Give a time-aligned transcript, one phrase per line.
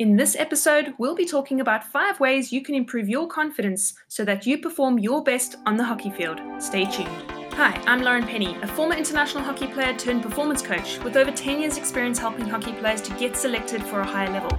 [0.00, 4.24] In this episode, we'll be talking about five ways you can improve your confidence so
[4.24, 6.40] that you perform your best on the hockey field.
[6.58, 7.08] Stay tuned.
[7.52, 11.60] Hi, I'm Lauren Penny, a former international hockey player turned performance coach with over 10
[11.60, 14.58] years' experience helping hockey players to get selected for a higher level.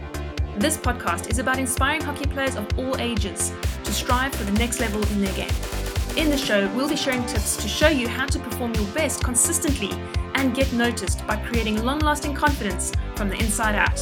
[0.56, 3.52] This podcast is about inspiring hockey players of all ages
[3.84, 5.52] to strive for the next level in their game.
[6.16, 9.22] In the show, we'll be sharing tips to show you how to perform your best
[9.22, 9.92] consistently
[10.36, 13.96] and get noticed by creating long lasting confidence from the inside out.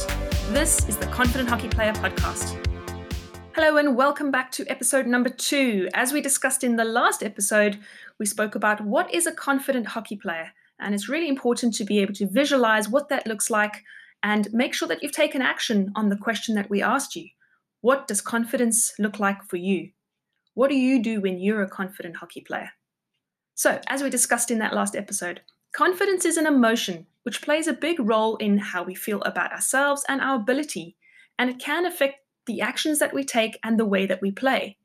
[0.50, 2.58] This is the Confident Hockey Player Podcast.
[3.54, 5.88] Hello, and welcome back to episode number two.
[5.94, 7.78] As we discussed in the last episode,
[8.18, 10.52] we spoke about what is a confident hockey player.
[10.80, 13.84] And it's really important to be able to visualize what that looks like
[14.24, 17.28] and make sure that you've taken action on the question that we asked you
[17.80, 19.90] What does confidence look like for you?
[20.54, 22.70] What do you do when you're a confident hockey player?
[23.54, 25.42] So, as we discussed in that last episode,
[25.74, 30.04] confidence is an emotion which plays a big role in how we feel about ourselves
[30.08, 30.96] and our ability,
[31.38, 34.78] and it can affect the actions that we take and the way that we play.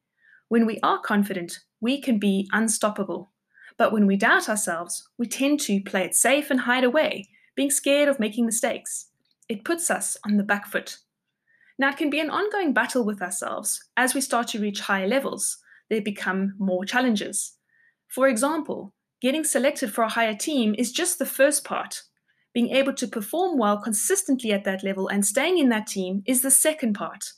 [0.47, 3.31] When we are confident, we can be unstoppable.
[3.77, 7.69] But when we doubt ourselves, we tend to play it safe and hide away, being
[7.69, 9.07] scared of making mistakes.
[9.47, 10.97] It puts us on the back foot.
[11.77, 13.83] Now, it can be an ongoing battle with ourselves.
[13.95, 15.57] As we start to reach higher levels,
[15.89, 17.53] there become more challenges.
[18.07, 22.03] For example, getting selected for a higher team is just the first part.
[22.53, 26.41] Being able to perform well consistently at that level and staying in that team is
[26.41, 27.33] the second part.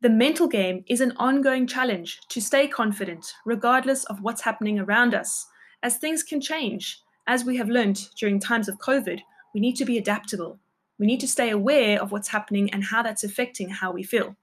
[0.00, 5.14] The mental game is an ongoing challenge to stay confident, regardless of what's happening around
[5.14, 5.46] us,
[5.82, 7.00] as things can change.
[7.26, 9.20] As we have learned during times of COVID,
[9.54, 10.58] we need to be adaptable.
[10.98, 14.36] We need to stay aware of what's happening and how that's affecting how we feel.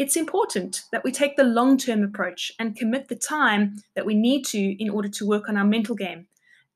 [0.00, 4.14] It's important that we take the long term approach and commit the time that we
[4.14, 6.26] need to in order to work on our mental game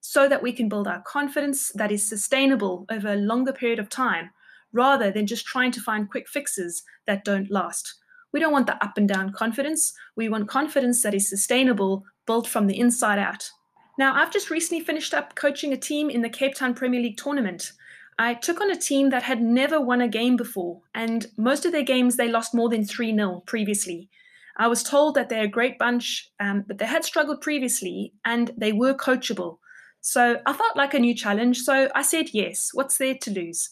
[0.02, 3.88] so that we can build our confidence that is sustainable over a longer period of
[3.88, 4.28] time
[4.74, 7.94] rather than just trying to find quick fixes that don't last.
[8.30, 9.94] We don't want the up and down confidence.
[10.16, 13.48] We want confidence that is sustainable, built from the inside out.
[13.96, 17.16] Now, I've just recently finished up coaching a team in the Cape Town Premier League
[17.16, 17.72] tournament.
[18.18, 21.72] I took on a team that had never won a game before, and most of
[21.72, 24.08] their games they lost more than 3 0 previously.
[24.56, 28.52] I was told that they're a great bunch, um, but they had struggled previously and
[28.56, 29.58] they were coachable.
[30.00, 31.62] So I felt like a new challenge.
[31.62, 32.70] So I said yes.
[32.72, 33.70] What's there to lose?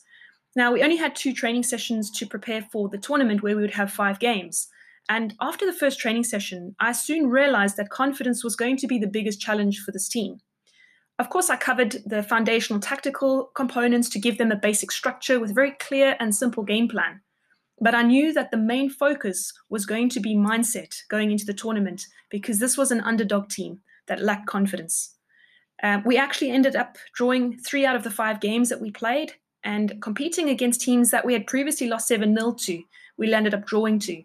[0.56, 3.74] Now, we only had two training sessions to prepare for the tournament where we would
[3.74, 4.69] have five games.
[5.09, 8.98] And after the first training session, I soon realized that confidence was going to be
[8.98, 10.38] the biggest challenge for this team.
[11.22, 15.53] Of course, I covered the foundational tactical components to give them a basic structure with
[15.53, 17.21] a very clear and simple game plan.
[17.81, 21.55] But I knew that the main focus was going to be mindset going into the
[21.55, 25.15] tournament because this was an underdog team that lacked confidence.
[25.84, 29.34] Um, we actually ended up drawing three out of the five games that we played
[29.62, 32.83] and competing against teams that we had previously lost 7 0 to.
[33.16, 34.25] We landed up drawing to.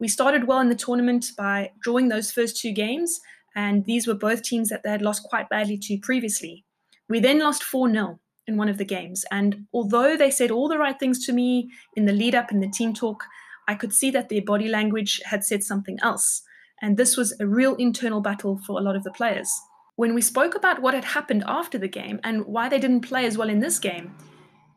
[0.00, 3.20] We started well in the tournament by drawing those first two games,
[3.54, 6.64] and these were both teams that they had lost quite badly to previously.
[7.08, 10.68] We then lost 4 0 in one of the games, and although they said all
[10.68, 13.24] the right things to me in the lead up in the team talk,
[13.66, 16.42] I could see that their body language had said something else.
[16.82, 19.50] And this was a real internal battle for a lot of the players.
[19.96, 23.24] When we spoke about what had happened after the game and why they didn't play
[23.24, 24.14] as well in this game,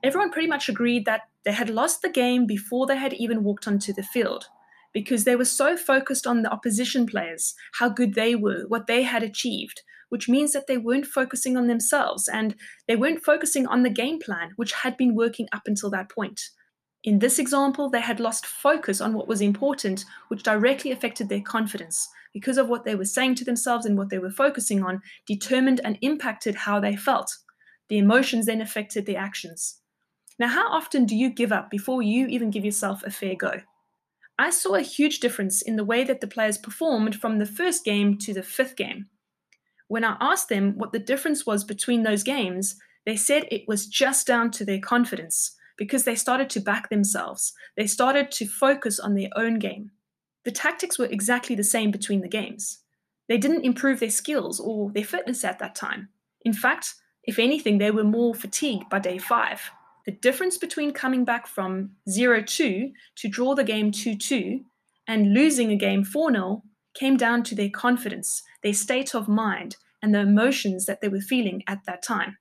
[0.03, 3.67] everyone pretty much agreed that they had lost the game before they had even walked
[3.67, 4.47] onto the field
[4.93, 9.03] because they were so focused on the opposition players, how good they were, what they
[9.03, 12.55] had achieved, which means that they weren't focusing on themselves and
[12.87, 16.41] they weren't focusing on the game plan, which had been working up until that point.
[17.03, 21.41] In this example, they had lost focus on what was important, which directly affected their
[21.41, 25.01] confidence because of what they were saying to themselves and what they were focusing on,
[25.25, 27.35] determined and impacted how they felt.
[27.89, 29.79] The emotions then affected their actions.
[30.39, 33.61] Now, how often do you give up before you even give yourself a fair go?
[34.39, 37.83] I saw a huge difference in the way that the players performed from the first
[37.83, 39.07] game to the fifth game.
[39.87, 42.75] When I asked them what the difference was between those games,
[43.05, 47.53] they said it was just down to their confidence because they started to back themselves.
[47.75, 49.91] They started to focus on their own game.
[50.43, 52.79] The tactics were exactly the same between the games.
[53.27, 56.09] They didn't improve their skills or their fitness at that time.
[56.41, 59.61] In fact, if anything, they were more fatigued by day five.
[60.07, 64.61] The difference between coming back from 0 2 to draw the game 2 2
[65.05, 66.63] and losing a game 4 0
[66.93, 71.19] came down to their confidence, their state of mind, and the emotions that they were
[71.19, 72.37] feeling at that time.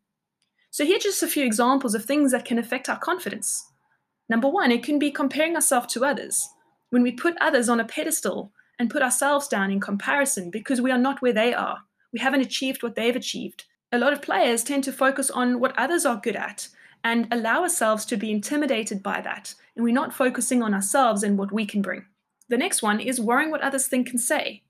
[0.71, 3.69] So, here are just a few examples of things that can affect our confidence.
[4.29, 6.49] Number one, it can be comparing ourselves to others.
[6.91, 10.93] When we put others on a pedestal and put ourselves down in comparison because we
[10.93, 11.79] are not where they are,
[12.13, 13.65] we haven't achieved what they've achieved.
[13.91, 16.69] A lot of players tend to focus on what others are good at
[17.07, 21.39] and allow ourselves to be intimidated by that, and we're not focusing on ourselves and
[21.39, 22.05] what we can bring.
[22.49, 24.65] The next one is worrying what others think and say.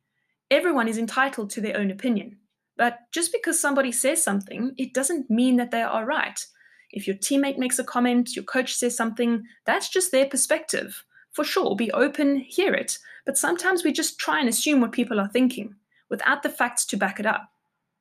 [0.51, 2.37] Everyone is entitled to their own opinion,
[2.77, 6.45] but just because somebody says something, it doesn't mean that they are right.
[6.91, 11.05] If your teammate makes a comment, your coach says something, that's just their perspective.
[11.33, 15.19] For sure, be open, hear it, but sometimes we just try and assume what people
[15.19, 15.75] are thinking
[16.11, 17.49] without the facts to back it up.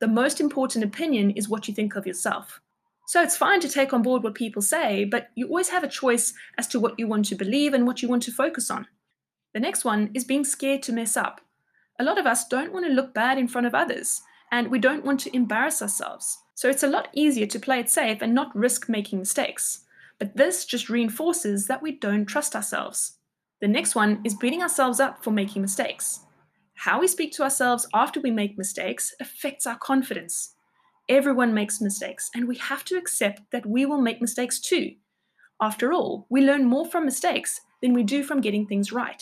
[0.01, 2.59] The most important opinion is what you think of yourself.
[3.07, 5.87] So it's fine to take on board what people say, but you always have a
[5.87, 8.87] choice as to what you want to believe and what you want to focus on.
[9.53, 11.41] The next one is being scared to mess up.
[11.99, 14.21] A lot of us don't want to look bad in front of others,
[14.51, 16.39] and we don't want to embarrass ourselves.
[16.55, 19.81] So it's a lot easier to play it safe and not risk making mistakes.
[20.17, 23.17] But this just reinforces that we don't trust ourselves.
[23.61, 26.21] The next one is beating ourselves up for making mistakes.
[26.73, 30.54] How we speak to ourselves after we make mistakes affects our confidence.
[31.07, 34.95] Everyone makes mistakes, and we have to accept that we will make mistakes too.
[35.61, 39.21] After all, we learn more from mistakes than we do from getting things right.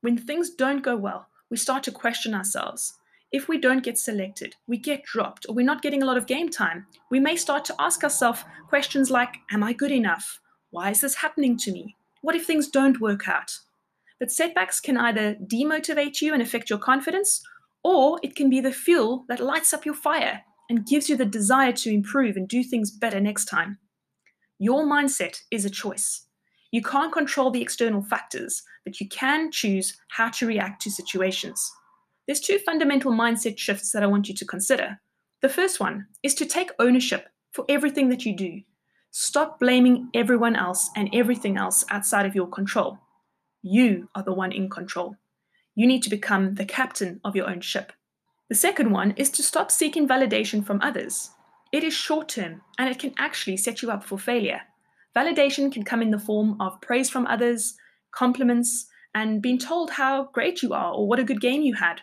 [0.00, 2.94] When things don't go well, we start to question ourselves.
[3.32, 6.28] If we don't get selected, we get dropped, or we're not getting a lot of
[6.28, 10.38] game time, we may start to ask ourselves questions like Am I good enough?
[10.70, 11.96] Why is this happening to me?
[12.22, 13.58] What if things don't work out?
[14.20, 17.42] But setbacks can either demotivate you and affect your confidence,
[17.82, 21.24] or it can be the fuel that lights up your fire and gives you the
[21.24, 23.78] desire to improve and do things better next time.
[24.58, 26.26] Your mindset is a choice.
[26.70, 31.70] You can't control the external factors, but you can choose how to react to situations.
[32.26, 35.00] There's two fundamental mindset shifts that I want you to consider.
[35.42, 38.62] The first one is to take ownership for everything that you do.
[39.10, 42.98] Stop blaming everyone else and everything else outside of your control.
[43.62, 45.16] You are the one in control.
[45.76, 47.92] You need to become the captain of your own ship.
[48.50, 51.30] The second one is to stop seeking validation from others.
[51.72, 54.60] It is short term and it can actually set you up for failure.
[55.16, 57.74] Validation can come in the form of praise from others,
[58.12, 62.02] compliments, and being told how great you are or what a good game you had.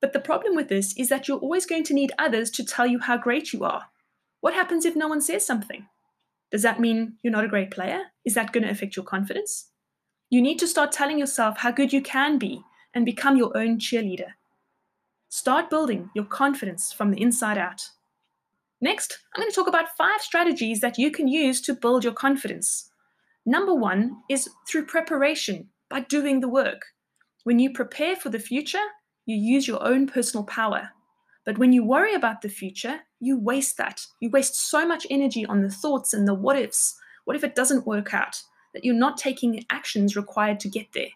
[0.00, 2.86] But the problem with this is that you're always going to need others to tell
[2.86, 3.86] you how great you are.
[4.40, 5.86] What happens if no one says something?
[6.50, 8.02] Does that mean you're not a great player?
[8.24, 9.70] Is that going to affect your confidence?
[10.30, 12.62] You need to start telling yourself how good you can be
[12.92, 14.32] and become your own cheerleader.
[15.34, 17.90] Start building your confidence from the inside out.
[18.80, 22.12] Next, I'm going to talk about five strategies that you can use to build your
[22.12, 22.92] confidence.
[23.44, 26.82] Number one is through preparation by doing the work.
[27.42, 28.86] When you prepare for the future,
[29.26, 30.90] you use your own personal power.
[31.44, 34.06] But when you worry about the future, you waste that.
[34.20, 36.94] You waste so much energy on the thoughts and the what ifs.
[37.24, 38.40] What if it doesn't work out?
[38.72, 41.10] That you're not taking the actions required to get there.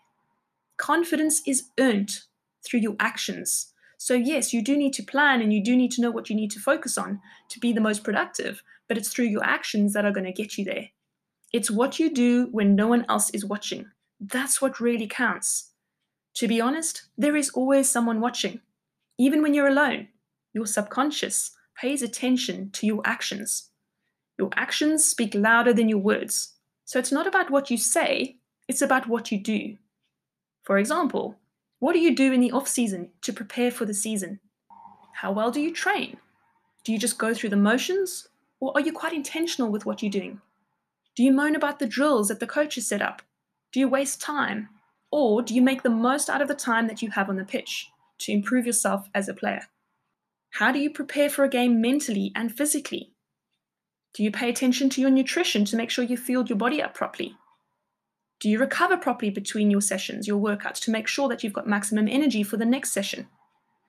[0.76, 2.18] Confidence is earned
[2.64, 3.74] through your actions.
[3.98, 6.36] So, yes, you do need to plan and you do need to know what you
[6.36, 10.04] need to focus on to be the most productive, but it's through your actions that
[10.04, 10.88] are going to get you there.
[11.52, 13.86] It's what you do when no one else is watching.
[14.20, 15.72] That's what really counts.
[16.34, 18.60] To be honest, there is always someone watching.
[19.18, 20.08] Even when you're alone,
[20.52, 23.70] your subconscious pays attention to your actions.
[24.38, 26.54] Your actions speak louder than your words.
[26.84, 28.36] So it's not about what you say,
[28.68, 29.76] it's about what you do.
[30.62, 31.36] For example,
[31.80, 34.40] what do you do in the off season to prepare for the season?
[35.14, 36.16] How well do you train?
[36.84, 38.28] Do you just go through the motions?
[38.60, 40.40] Or are you quite intentional with what you're doing?
[41.14, 43.22] Do you moan about the drills that the coach has set up?
[43.72, 44.68] Do you waste time?
[45.10, 47.44] Or do you make the most out of the time that you have on the
[47.44, 49.62] pitch to improve yourself as a player?
[50.50, 53.12] How do you prepare for a game mentally and physically?
[54.14, 56.94] Do you pay attention to your nutrition to make sure you fueled your body up
[56.94, 57.36] properly?
[58.40, 61.66] Do you recover properly between your sessions, your workouts, to make sure that you've got
[61.66, 63.26] maximum energy for the next session?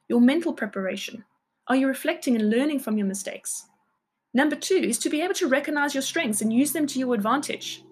[0.07, 1.23] Your mental preparation.
[1.67, 3.67] Are you reflecting and learning from your mistakes?
[4.33, 7.13] Number two is to be able to recognize your strengths and use them to your
[7.13, 7.83] advantage.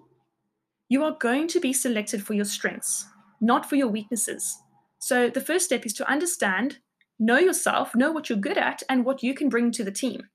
[0.88, 3.06] You are going to be selected for your strengths,
[3.40, 4.58] not for your weaknesses.
[4.98, 6.78] So the first step is to understand,
[7.20, 10.28] know yourself, know what you're good at, and what you can bring to the team.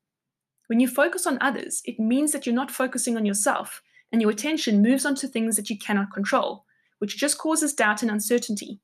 [0.67, 3.81] When you focus on others, it means that you're not focusing on yourself
[4.13, 6.63] and your attention moves on to things that you cannot control,
[6.99, 8.79] which just causes doubt and uncertainty.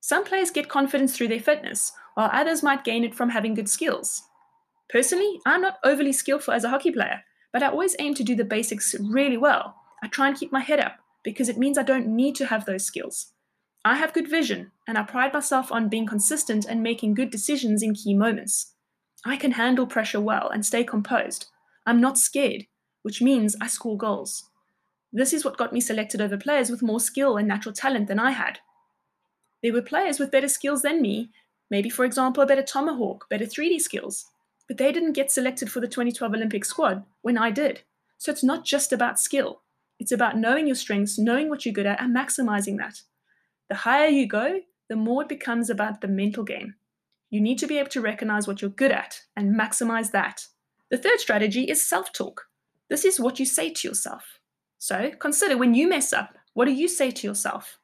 [0.00, 3.68] Some players get confidence through their fitness, while others might gain it from having good
[3.68, 4.22] skills.
[4.90, 8.36] Personally, I'm not overly skillful as a hockey player, but I always aim to do
[8.36, 9.74] the basics really well.
[10.02, 12.66] I try and keep my head up because it means I don't need to have
[12.66, 13.32] those skills.
[13.84, 17.82] I have good vision, and I pride myself on being consistent and making good decisions
[17.82, 18.74] in key moments.
[19.24, 21.46] I can handle pressure well and stay composed.
[21.86, 22.66] I'm not scared,
[23.02, 24.50] which means I score goals.
[25.12, 28.18] This is what got me selected over players with more skill and natural talent than
[28.18, 28.60] I had.
[29.62, 31.30] There were players with better skills than me,
[31.70, 34.26] maybe, for example, a better tomahawk, better 3D skills,
[34.66, 37.82] but they didn't get selected for the 2012 Olympic squad when I did.
[38.18, 39.60] So it's not just about skill,
[39.98, 43.02] it's about knowing your strengths, knowing what you're good at, and maximizing that.
[43.68, 46.74] The higher you go, the more it becomes about the mental game.
[47.30, 50.46] You need to be able to recognize what you're good at and maximize that.
[50.90, 52.48] The third strategy is self talk.
[52.92, 54.38] This is what you say to yourself.
[54.76, 57.78] So consider when you mess up, what do you say to yourself?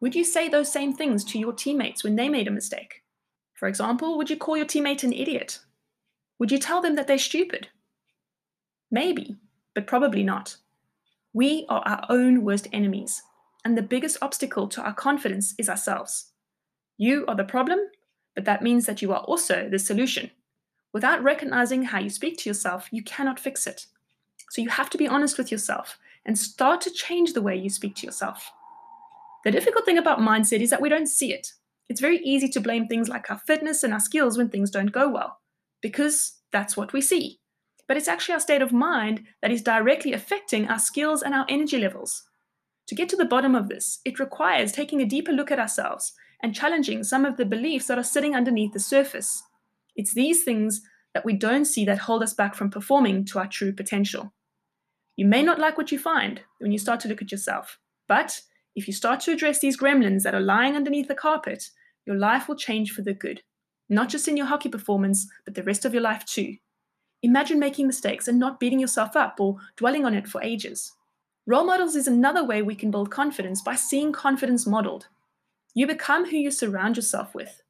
[0.00, 3.02] Would you say those same things to your teammates when they made a mistake?
[3.54, 5.58] For example, would you call your teammate an idiot?
[6.38, 7.66] Would you tell them that they're stupid?
[8.92, 9.38] Maybe,
[9.74, 10.56] but probably not.
[11.32, 13.20] We are our own worst enemies,
[13.64, 16.30] and the biggest obstacle to our confidence is ourselves.
[16.96, 17.80] You are the problem,
[18.36, 20.30] but that means that you are also the solution.
[20.92, 23.86] Without recognizing how you speak to yourself, you cannot fix it.
[24.50, 27.70] So you have to be honest with yourself and start to change the way you
[27.70, 28.50] speak to yourself.
[29.44, 31.52] The difficult thing about mindset is that we don't see it.
[31.88, 34.92] It's very easy to blame things like our fitness and our skills when things don't
[34.92, 35.38] go well,
[35.80, 37.40] because that's what we see
[37.90, 41.44] but it's actually our state of mind that is directly affecting our skills and our
[41.48, 42.22] energy levels.
[42.86, 46.12] To get to the bottom of this, it requires taking a deeper look at ourselves
[46.40, 49.42] and challenging some of the beliefs that are sitting underneath the surface.
[50.00, 50.80] It's these things
[51.12, 54.32] that we don't see that hold us back from performing to our true potential.
[55.14, 57.78] You may not like what you find when you start to look at yourself,
[58.08, 58.40] but
[58.74, 61.68] if you start to address these gremlins that are lying underneath the carpet,
[62.06, 63.42] your life will change for the good.
[63.90, 66.56] Not just in your hockey performance, but the rest of your life too.
[67.22, 70.94] Imagine making mistakes and not beating yourself up or dwelling on it for ages.
[71.46, 75.08] Role models is another way we can build confidence by seeing confidence modeled.
[75.74, 77.60] You become who you surround yourself with.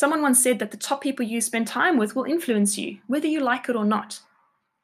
[0.00, 3.26] Someone once said that the top people you spend time with will influence you, whether
[3.26, 4.18] you like it or not.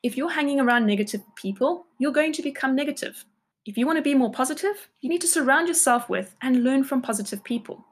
[0.02, 3.24] If you're hanging around negative people, you're going to become negative.
[3.64, 6.84] If you want to be more positive, you need to surround yourself with and learn
[6.84, 7.82] from positive people.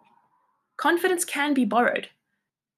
[0.77, 2.11] Confidence can be borrowed.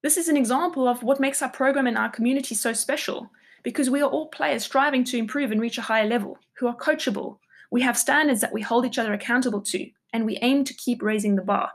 [0.01, 3.29] This is an example of what makes our program and our community so special
[3.63, 6.77] because we are all players striving to improve and reach a higher level, who are
[6.77, 7.39] coachable.
[7.69, 11.01] We have standards that we hold each other accountable to, and we aim to keep
[11.01, 11.71] raising the bar.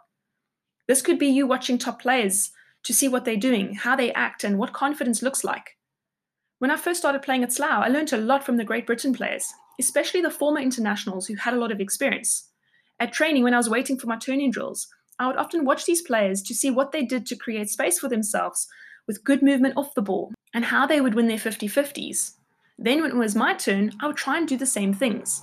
[0.89, 2.51] This could be you watching top players
[2.85, 5.77] to see what they're doing, how they act, and what confidence looks like.
[6.59, 9.13] When I first started playing at Slough, I learned a lot from the Great Britain
[9.13, 12.49] players, especially the former internationals who had a lot of experience.
[13.01, 14.87] At training, when I was waiting for my turning drills,
[15.19, 18.09] I would often watch these players to see what they did to create space for
[18.09, 18.69] themselves
[19.07, 22.33] with good movement off the ball and how they would win their 50 50s.
[22.79, 25.43] Then, when it was my turn, I would try and do the same things.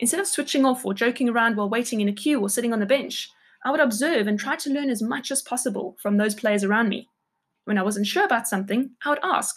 [0.00, 2.80] Instead of switching off or joking around while waiting in a queue or sitting on
[2.80, 3.30] the bench,
[3.64, 6.88] I would observe and try to learn as much as possible from those players around
[6.88, 7.08] me.
[7.64, 9.56] When I wasn't sure about something, I would ask.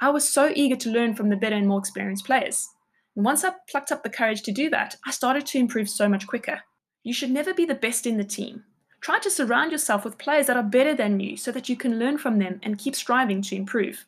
[0.00, 2.68] I was so eager to learn from the better and more experienced players.
[3.14, 6.08] And once I plucked up the courage to do that, I started to improve so
[6.08, 6.60] much quicker.
[7.02, 8.64] You should never be the best in the team.
[9.00, 11.98] Try to surround yourself with players that are better than you so that you can
[11.98, 14.06] learn from them and keep striving to improve.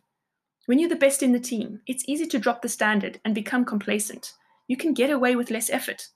[0.67, 3.65] When you're the best in the team, it's easy to drop the standard and become
[3.65, 4.35] complacent.
[4.67, 6.09] You can get away with less effort.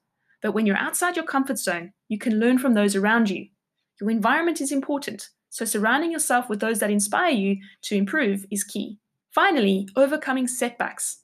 [0.42, 3.46] But when you're outside your comfort zone, you can learn from those around you.
[4.00, 8.64] Your environment is important, so surrounding yourself with those that inspire you to improve is
[8.64, 8.98] key.
[9.30, 11.20] Finally, overcoming setbacks.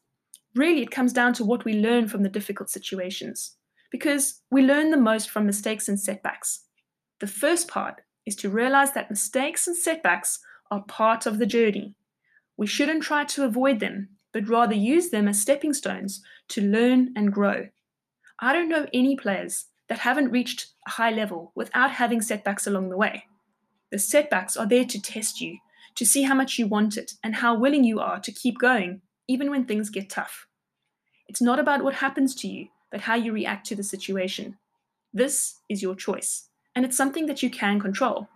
[0.55, 3.57] Really, it comes down to what we learn from the difficult situations,
[3.91, 6.65] because we learn the most from mistakes and setbacks.
[7.21, 10.39] The first part is to realize that mistakes and setbacks
[10.71, 11.95] are part of the journey.
[12.57, 17.13] We shouldn't try to avoid them, but rather use them as stepping stones to learn
[17.17, 17.69] and grow.
[18.41, 22.89] I don't know any players that haven't reached a high level without having setbacks along
[22.89, 23.25] the way.
[23.91, 25.59] The setbacks are there to test you,
[25.97, 29.01] to see how much you want it, and how willing you are to keep going,
[29.27, 30.47] even when things get tough.
[31.27, 34.57] It's not about what happens to you, but how you react to the situation.
[35.13, 38.29] This is your choice, and it's something that you can control.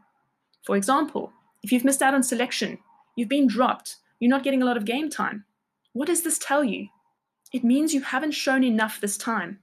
[0.65, 1.33] For example,
[1.63, 2.79] if you've missed out on selection,
[3.15, 5.45] you've been dropped, you're not getting a lot of game time.
[5.93, 6.89] What does this tell you?
[7.53, 9.61] It means you haven't shown enough this time.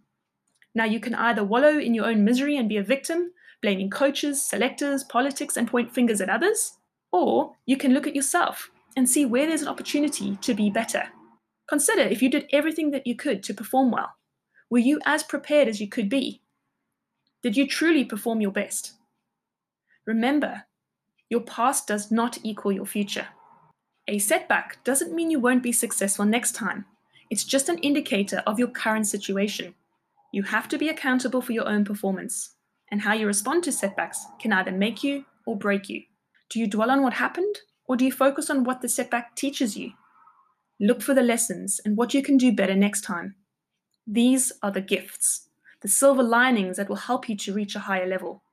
[0.75, 4.43] Now, you can either wallow in your own misery and be a victim, blaming coaches,
[4.43, 6.77] selectors, politics, and point fingers at others,
[7.11, 11.03] or you can look at yourself and see where there's an opportunity to be better.
[11.67, 14.13] Consider if you did everything that you could to perform well.
[14.69, 16.41] Were you as prepared as you could be?
[17.41, 18.93] Did you truly perform your best?
[20.05, 20.63] Remember,
[21.29, 23.27] your past does not equal your future.
[24.07, 26.85] A setback doesn't mean you won't be successful next time.
[27.29, 29.75] It's just an indicator of your current situation.
[30.31, 32.55] You have to be accountable for your own performance,
[32.91, 36.03] and how you respond to setbacks can either make you or break you.
[36.50, 37.55] Do you dwell on what happened,
[37.88, 39.93] or do you focus on what the setback teaches you?
[40.79, 43.36] Look for the lessons and what you can do better next time.
[44.05, 45.50] These are the gifts,
[45.81, 48.43] the silver linings that will help you to reach a higher level.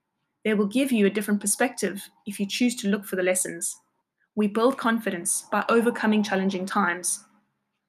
[0.44, 3.76] They will give you a different perspective if you choose to look for the lessons.
[4.34, 7.24] We build confidence by overcoming challenging times.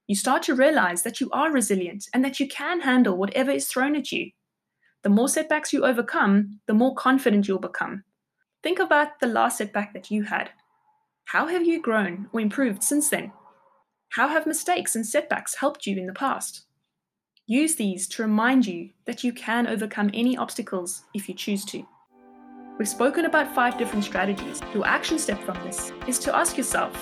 [0.07, 3.67] You start to realize that you are resilient and that you can handle whatever is
[3.67, 4.31] thrown at you.
[5.03, 8.03] The more setbacks you overcome, the more confident you'll become.
[8.63, 10.49] Think about the last setback that you had.
[11.25, 13.33] How have you grown or improved since then?
[14.09, 16.63] How have mistakes and setbacks helped you in the past?
[17.45, 21.85] Use these to remind you that you can overcome any obstacles if you choose to.
[22.79, 24.61] We've spoken about five different strategies.
[24.73, 26.95] Your action step from this is to ask yourself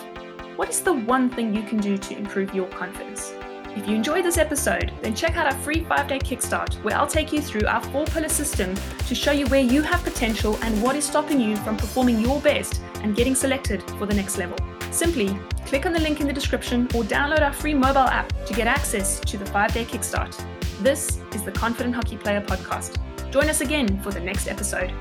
[0.55, 3.33] what is the one thing you can do to improve your confidence?
[3.75, 7.07] If you enjoyed this episode, then check out our free five day kickstart where I'll
[7.07, 8.73] take you through our four pillar system
[9.07, 12.39] to show you where you have potential and what is stopping you from performing your
[12.39, 14.57] best and getting selected for the next level.
[14.91, 18.53] Simply click on the link in the description or download our free mobile app to
[18.53, 20.41] get access to the five day kickstart.
[20.81, 22.97] This is the Confident Hockey Player podcast.
[23.29, 24.93] Join us again for the next episode.